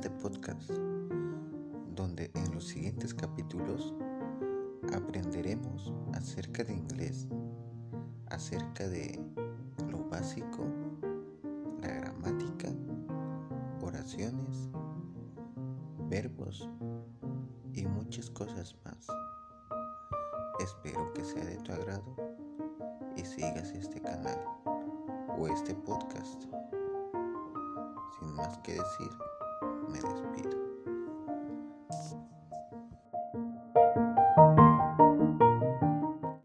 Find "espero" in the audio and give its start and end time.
20.60-21.12